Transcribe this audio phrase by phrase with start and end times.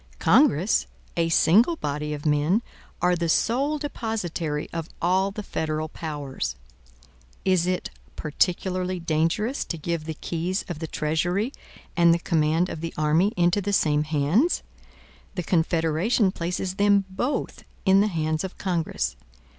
[0.17, 2.63] Congress, a single body of men,
[3.03, 6.55] are the sole depositary of all the federal powers.
[7.45, 11.53] Is it particularly dangerous to give the keys of the treasury,
[11.95, 14.63] and the command of the army, into the same hands?
[15.35, 19.15] The Confederation places them both in the hands of Congress.